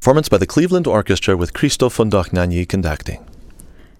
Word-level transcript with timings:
Performance 0.00 0.30
by 0.30 0.38
the 0.38 0.46
Cleveland 0.46 0.86
Orchestra 0.86 1.36
with 1.36 1.52
Christoph 1.52 1.96
von 1.96 2.10
Dohnányi 2.10 2.66
conducting. 2.66 3.22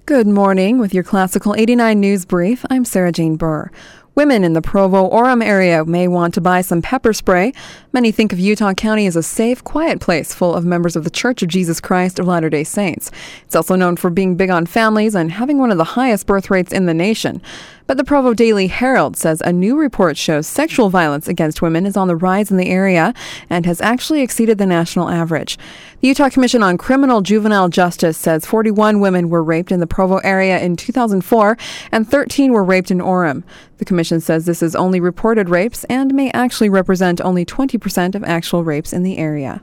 Good 0.07 0.27
morning. 0.27 0.79
With 0.79 0.95
your 0.95 1.05
Classical 1.05 1.55
89 1.55 2.01
News 2.01 2.25
Brief, 2.25 2.65
I'm 2.71 2.87
Sarah 2.87 3.13
Jane 3.13 3.37
Burr. 3.37 3.71
Women 4.15 4.43
in 4.43 4.55
the 4.55 4.63
Provo 4.63 5.11
Orem 5.11 5.45
area 5.45 5.85
may 5.85 6.09
want 6.09 6.33
to 6.35 6.41
buy 6.41 6.63
some 6.63 6.81
pepper 6.81 7.13
spray. 7.13 7.53
Many 7.93 8.13
think 8.13 8.33
of 8.33 8.39
Utah 8.39 8.73
County 8.73 9.07
as 9.07 9.15
a 9.15 9.23
safe, 9.23 9.63
quiet 9.63 10.01
place 10.01 10.33
full 10.33 10.55
of 10.55 10.65
members 10.65 10.97
of 10.97 11.05
the 11.05 11.11
Church 11.11 11.43
of 11.43 11.49
Jesus 11.49 11.83
Christ 11.83 12.19
of 12.19 12.27
Latter 12.27 12.49
day 12.49 12.65
Saints. 12.65 13.11
It's 13.45 13.55
also 13.55 13.77
known 13.77 13.97
for 13.97 14.09
being 14.09 14.37
big 14.37 14.49
on 14.49 14.65
families 14.65 15.15
and 15.15 15.31
having 15.31 15.59
one 15.59 15.71
of 15.71 15.77
the 15.77 15.85
highest 15.85 16.27
birth 16.27 16.51
rates 16.51 16.73
in 16.73 16.87
the 16.87 16.95
nation. 16.95 17.43
But 17.91 17.97
the 17.97 18.05
Provo 18.05 18.35
Daily 18.35 18.69
Herald 18.69 19.17
says 19.17 19.41
a 19.41 19.53
new 19.53 19.77
report 19.77 20.17
shows 20.17 20.47
sexual 20.47 20.91
violence 20.91 21.27
against 21.27 21.61
women 21.61 21.87
is 21.87 21.97
on 21.97 22.07
the 22.07 22.15
rise 22.15 22.49
in 22.49 22.57
the 22.57 22.69
area 22.69 23.13
and 23.51 23.67
has 23.67 23.81
actually 23.81 24.21
exceeded 24.21 24.59
the 24.59 24.65
national 24.65 25.09
average. 25.09 25.59
The 26.01 26.07
Utah 26.07 26.29
Commission 26.29 26.63
on 26.63 26.79
Criminal 26.79 27.21
Juvenile 27.21 27.69
Justice 27.69 28.17
says 28.17 28.47
41 28.47 29.01
women 29.01 29.29
were 29.29 29.43
raped 29.43 29.73
in 29.73 29.81
the 29.81 29.89
Provo 29.89 30.19
area 30.19 30.61
in 30.61 30.77
2004 30.77 31.59
and 31.91 32.09
13 32.09 32.53
were 32.53 32.63
raped 32.63 32.93
in 32.93 32.99
Orem. 32.99 33.43
The 33.79 33.85
commission 33.85 34.21
says 34.21 34.47
this 34.47 34.63
is 34.63 34.77
only 34.77 35.01
reported 35.01 35.49
rapes 35.49 35.83
and 35.91 36.15
may 36.15 36.31
actually 36.31 36.69
represent 36.69 37.21
only 37.21 37.45
20% 37.45 38.15
of 38.15 38.23
actual 38.23 38.63
rapes 38.63 38.93
in 38.93 39.03
the 39.03 39.19
area. 39.19 39.63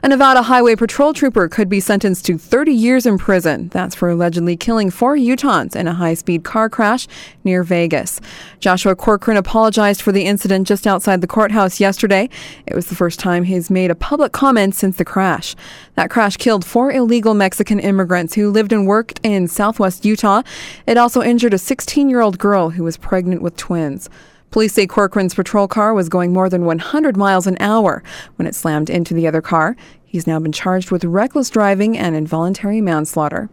A 0.00 0.08
Nevada 0.08 0.42
Highway 0.42 0.76
Patrol 0.76 1.12
trooper 1.12 1.48
could 1.48 1.68
be 1.68 1.80
sentenced 1.80 2.24
to 2.26 2.38
30 2.38 2.70
years 2.70 3.04
in 3.04 3.18
prison. 3.18 3.68
That's 3.70 3.96
for 3.96 4.08
allegedly 4.08 4.56
killing 4.56 4.90
four 4.90 5.16
Utahns 5.16 5.74
in 5.74 5.88
a 5.88 5.94
high 5.94 6.14
speed 6.14 6.44
car 6.44 6.70
crash 6.70 7.08
near 7.42 7.64
Vegas. 7.64 8.20
Joshua 8.60 8.94
Corcoran 8.94 9.36
apologized 9.36 10.00
for 10.00 10.12
the 10.12 10.24
incident 10.24 10.68
just 10.68 10.86
outside 10.86 11.20
the 11.20 11.26
courthouse 11.26 11.80
yesterday. 11.80 12.30
It 12.64 12.76
was 12.76 12.86
the 12.86 12.94
first 12.94 13.18
time 13.18 13.42
he's 13.42 13.70
made 13.70 13.90
a 13.90 13.96
public 13.96 14.30
comment 14.30 14.76
since 14.76 14.96
the 14.96 15.04
crash. 15.04 15.56
That 15.96 16.10
crash 16.10 16.36
killed 16.36 16.64
four 16.64 16.92
illegal 16.92 17.34
Mexican 17.34 17.80
immigrants 17.80 18.34
who 18.34 18.52
lived 18.52 18.72
and 18.72 18.86
worked 18.86 19.18
in 19.24 19.48
southwest 19.48 20.04
Utah. 20.04 20.42
It 20.86 20.96
also 20.96 21.22
injured 21.22 21.54
a 21.54 21.58
16 21.58 22.08
year 22.08 22.20
old 22.20 22.38
girl 22.38 22.70
who 22.70 22.84
was 22.84 22.96
pregnant 22.96 23.42
with 23.42 23.56
twins. 23.56 24.08
Police 24.50 24.72
say 24.72 24.86
Corcoran's 24.86 25.34
patrol 25.34 25.68
car 25.68 25.92
was 25.92 26.08
going 26.08 26.32
more 26.32 26.48
than 26.48 26.64
100 26.64 27.16
miles 27.16 27.46
an 27.46 27.56
hour 27.60 28.02
when 28.36 28.46
it 28.46 28.54
slammed 28.54 28.88
into 28.88 29.14
the 29.14 29.26
other 29.26 29.42
car. 29.42 29.76
He's 30.04 30.26
now 30.26 30.40
been 30.40 30.52
charged 30.52 30.90
with 30.90 31.04
reckless 31.04 31.50
driving 31.50 31.98
and 31.98 32.16
involuntary 32.16 32.80
manslaughter. 32.80 33.50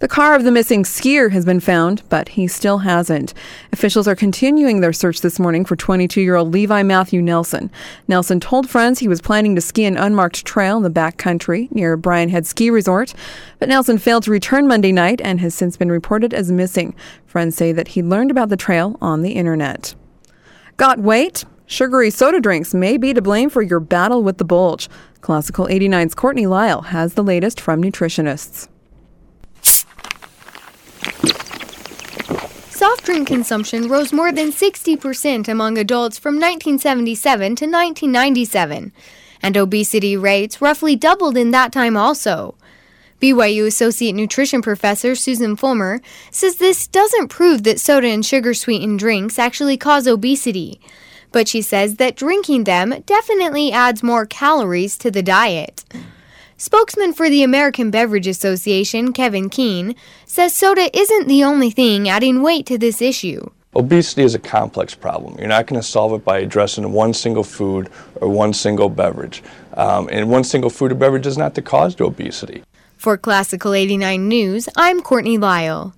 The 0.00 0.08
car 0.08 0.34
of 0.34 0.44
the 0.44 0.50
missing 0.50 0.82
skier 0.82 1.30
has 1.30 1.44
been 1.44 1.60
found, 1.60 2.02
but 2.08 2.30
he 2.30 2.46
still 2.46 2.78
hasn't. 2.78 3.32
Officials 3.72 4.06
are 4.06 4.14
continuing 4.14 4.80
their 4.80 4.92
search 4.92 5.20
this 5.20 5.38
morning 5.38 5.64
for 5.64 5.76
22 5.76 6.20
year 6.20 6.34
old 6.34 6.52
Levi 6.52 6.82
Matthew 6.82 7.22
Nelson. 7.22 7.70
Nelson 8.06 8.38
told 8.38 8.68
friends 8.68 8.98
he 8.98 9.08
was 9.08 9.22
planning 9.22 9.54
to 9.54 9.60
ski 9.60 9.84
an 9.84 9.96
unmarked 9.96 10.44
trail 10.44 10.76
in 10.76 10.82
the 10.82 10.90
back 10.90 11.16
country 11.16 11.68
near 11.70 11.96
Brian 11.96 12.28
Head 12.28 12.44
Ski 12.44 12.70
Resort, 12.70 13.14
but 13.58 13.68
Nelson 13.68 13.96
failed 13.96 14.24
to 14.24 14.30
return 14.30 14.68
Monday 14.68 14.92
night 14.92 15.20
and 15.22 15.40
has 15.40 15.54
since 15.54 15.76
been 15.76 15.90
reported 15.90 16.34
as 16.34 16.52
missing. 16.52 16.94
Friends 17.24 17.56
say 17.56 17.72
that 17.72 17.88
he 17.88 18.02
learned 18.02 18.30
about 18.30 18.48
the 18.48 18.56
trail 18.56 18.98
on 19.00 19.22
the 19.22 19.32
internet. 19.32 19.94
Got 20.76 20.98
weight? 20.98 21.44
Sugary 21.66 22.10
soda 22.10 22.40
drinks 22.40 22.74
may 22.74 22.96
be 22.96 23.14
to 23.14 23.22
blame 23.22 23.48
for 23.48 23.62
your 23.62 23.80
battle 23.80 24.22
with 24.22 24.38
the 24.38 24.44
bulge. 24.44 24.88
Classical 25.20 25.66
89's 25.66 26.14
Courtney 26.14 26.46
Lyle 26.46 26.82
has 26.82 27.14
the 27.14 27.22
latest 27.22 27.60
from 27.60 27.80
nutritionists. 27.80 28.68
Soft 32.70 33.04
drink 33.04 33.28
consumption 33.28 33.88
rose 33.88 34.12
more 34.12 34.32
than 34.32 34.50
60% 34.50 35.48
among 35.48 35.78
adults 35.78 36.18
from 36.18 36.34
1977 36.34 37.56
to 37.56 37.64
1997, 37.66 38.92
and 39.42 39.56
obesity 39.56 40.16
rates 40.16 40.60
roughly 40.60 40.96
doubled 40.96 41.36
in 41.36 41.52
that 41.52 41.72
time 41.72 41.96
also. 41.96 42.56
BYU 43.20 43.66
Associate 43.66 44.14
Nutrition 44.14 44.60
Professor 44.60 45.14
Susan 45.14 45.56
Fullmer 45.56 46.00
says 46.30 46.56
this 46.56 46.86
doesn't 46.86 47.28
prove 47.28 47.62
that 47.62 47.80
soda 47.80 48.08
and 48.08 48.24
sugar 48.24 48.54
sweetened 48.54 48.98
drinks 48.98 49.38
actually 49.38 49.76
cause 49.76 50.06
obesity, 50.06 50.80
but 51.32 51.48
she 51.48 51.62
says 51.62 51.96
that 51.96 52.16
drinking 52.16 52.64
them 52.64 53.02
definitely 53.06 53.72
adds 53.72 54.02
more 54.02 54.26
calories 54.26 54.98
to 54.98 55.10
the 55.10 55.22
diet. 55.22 55.84
Spokesman 56.56 57.12
for 57.12 57.28
the 57.28 57.42
American 57.42 57.90
Beverage 57.90 58.26
Association, 58.26 59.12
Kevin 59.12 59.50
Keane, 59.50 59.94
says 60.24 60.54
soda 60.54 60.88
isn't 60.96 61.26
the 61.26 61.42
only 61.42 61.70
thing 61.70 62.08
adding 62.08 62.42
weight 62.42 62.66
to 62.66 62.78
this 62.78 63.02
issue. 63.02 63.50
Obesity 63.76 64.22
is 64.22 64.36
a 64.36 64.38
complex 64.38 64.94
problem. 64.94 65.36
You're 65.38 65.48
not 65.48 65.66
going 65.66 65.80
to 65.80 65.86
solve 65.86 66.12
it 66.12 66.24
by 66.24 66.38
addressing 66.38 66.92
one 66.92 67.12
single 67.12 67.42
food 67.42 67.88
or 68.20 68.28
one 68.28 68.52
single 68.52 68.88
beverage. 68.88 69.42
Um, 69.76 70.08
and 70.12 70.30
one 70.30 70.44
single 70.44 70.70
food 70.70 70.92
or 70.92 70.94
beverage 70.94 71.26
is 71.26 71.36
not 71.36 71.54
the 71.54 71.62
cause 71.62 71.96
to 71.96 72.04
obesity. 72.04 72.62
For 73.04 73.18
Classical 73.18 73.74
89 73.74 74.28
News, 74.28 74.66
I'm 74.78 75.02
Courtney 75.02 75.36
Lyle. 75.36 75.94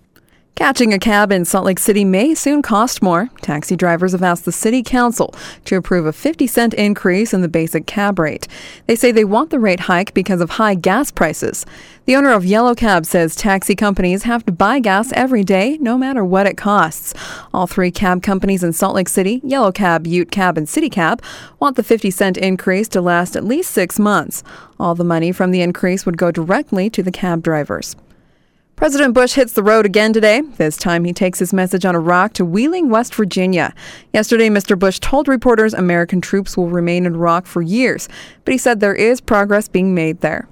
Catching 0.57 0.95
a 0.95 0.99
cab 0.99 1.33
in 1.33 1.45
Salt 1.45 1.67
Lake 1.67 1.79
City 1.79 2.03
may 2.03 2.35
soon 2.35 2.63
cost 2.63 3.03
more. 3.03 3.29
Taxi 3.43 3.77
drivers 3.77 4.13
have 4.13 4.23
asked 4.23 4.47
the 4.47 4.53
city 4.53 4.83
council 4.83 5.35
to 5.67 5.77
approve 5.77 6.07
a 6.07 6.15
50 6.15 6.47
cent 6.47 6.73
increase 6.73 7.35
in 7.35 7.43
the 7.43 7.49
basic 7.49 7.87
cab 7.87 8.19
rate. 8.19 8.49
They 8.87 8.97
say 8.97 9.13
they 9.13 9.23
want 9.23 9.51
the 9.51 9.59
rate 9.59 9.81
hike 9.81 10.15
because 10.15 10.41
of 10.41 10.49
high 10.53 10.75
gas 10.75 11.11
prices. 11.11 11.67
The 12.07 12.17
owner 12.17 12.33
of 12.33 12.47
Yellow 12.47 12.75
Cab 12.75 13.05
says 13.05 13.37
taxi 13.37 13.77
companies 13.77 14.23
have 14.23 14.47
to 14.47 14.53
buy 14.53 14.81
gas 14.81 15.13
every 15.13 15.45
day, 15.45 15.77
no 15.79 15.99
matter 15.99 16.25
what 16.25 16.47
it 16.47 16.57
costs. 16.57 17.13
All 17.53 17.67
three 17.67 17.91
cab 17.91 18.23
companies 18.23 18.65
in 18.65 18.73
Salt 18.73 18.95
Lake 18.95 19.11
City, 19.11 19.43
Yellow 19.45 19.73
Cab, 19.73 20.07
Ute 20.07 20.31
Cab, 20.31 20.57
and 20.57 20.67
City 20.67 20.89
Cab, 20.89 21.23
want 21.61 21.77
the 21.77 21.83
50 21.83 22.11
cent 22.11 22.39
increase 22.39 22.89
to 22.89 23.03
last 23.03 23.37
at 23.37 23.45
least 23.45 23.73
six 23.73 23.99
months. 23.99 24.43
All 24.81 24.95
the 24.95 25.05
money 25.05 25.33
from 25.33 25.51
the 25.51 25.61
increase 25.61 26.07
would 26.07 26.17
go 26.17 26.31
directly 26.31 26.89
to 26.89 27.03
the 27.03 27.13
cab 27.13 27.43
drivers. 27.43 27.95
President 28.77 29.15
Bush 29.15 29.33
hits 29.33 29.55
the 29.55 29.63
road 29.63 29.87
again 29.87 30.13
today. 30.13 30.43
This 30.43 30.77
time 30.77 31.07
he 31.07 31.15
takes 31.15 31.39
his 31.39 31.55
message 31.55 31.87
on 31.87 31.97
Iraq 31.97 32.35
to 32.35 32.45
Wheeling, 32.45 32.91
West 32.91 33.15
Virginia. 33.15 33.75
Yesterday, 34.13 34.51
Mr. 34.51 34.79
Bush 34.79 35.01
told 35.01 35.29
reporters 35.29 35.73
American 35.73 36.21
troops 36.21 36.59
will 36.59 36.69
remain 36.69 37.07
in 37.07 37.15
Iraq 37.15 37.47
for 37.47 37.63
years, 37.63 38.07
but 38.45 38.53
he 38.53 38.59
said 38.59 38.81
there 38.81 38.95
is 38.95 39.23
progress 39.23 39.67
being 39.67 39.95
made 39.95 40.21
there. 40.21 40.47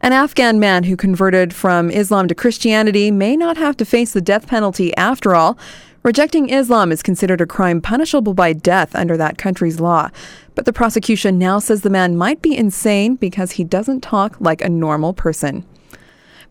An 0.00 0.12
Afghan 0.12 0.60
man 0.60 0.84
who 0.84 0.96
converted 0.96 1.52
from 1.52 1.90
Islam 1.90 2.28
to 2.28 2.36
Christianity 2.36 3.10
may 3.10 3.36
not 3.36 3.56
have 3.56 3.76
to 3.78 3.84
face 3.84 4.12
the 4.12 4.20
death 4.20 4.46
penalty 4.46 4.96
after 4.96 5.34
all. 5.34 5.58
Rejecting 6.04 6.50
Islam 6.50 6.92
is 6.92 7.02
considered 7.02 7.40
a 7.40 7.46
crime 7.46 7.80
punishable 7.80 8.32
by 8.34 8.52
death 8.52 8.94
under 8.94 9.16
that 9.16 9.38
country's 9.38 9.80
law. 9.80 10.08
But 10.54 10.66
the 10.66 10.72
prosecution 10.72 11.36
now 11.36 11.58
says 11.58 11.80
the 11.80 11.90
man 11.90 12.16
might 12.16 12.42
be 12.42 12.56
insane 12.56 13.16
because 13.16 13.52
he 13.52 13.64
doesn't 13.64 14.02
talk 14.02 14.36
like 14.38 14.62
a 14.62 14.68
normal 14.68 15.12
person. 15.12 15.64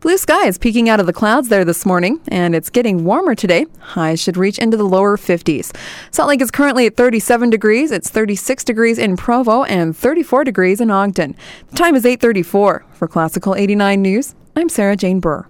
Blue 0.00 0.18
sky 0.18 0.46
is 0.46 0.58
peeking 0.58 0.88
out 0.90 1.00
of 1.00 1.06
the 1.06 1.12
clouds 1.12 1.48
there 1.48 1.64
this 1.64 1.86
morning, 1.86 2.20
and 2.28 2.54
it's 2.54 2.68
getting 2.68 3.04
warmer 3.04 3.34
today. 3.34 3.64
Highs 3.78 4.20
should 4.20 4.36
reach 4.36 4.58
into 4.58 4.76
the 4.76 4.84
lower 4.84 5.16
50s. 5.16 5.74
Salt 6.10 6.28
Lake 6.28 6.42
is 6.42 6.50
currently 6.50 6.86
at 6.86 6.96
37 6.96 7.48
degrees. 7.48 7.90
It's 7.90 8.10
36 8.10 8.62
degrees 8.62 8.98
in 8.98 9.16
Provo 9.16 9.64
and 9.64 9.96
34 9.96 10.44
degrees 10.44 10.80
in 10.82 10.90
Ogden. 10.90 11.34
The 11.70 11.76
time 11.76 11.94
is 11.94 12.04
8:34. 12.04 12.84
For 12.92 13.08
Classical 13.08 13.54
89 13.54 14.02
News, 14.02 14.34
I'm 14.54 14.68
Sarah 14.68 14.96
Jane 14.96 15.20
Burr. 15.20 15.46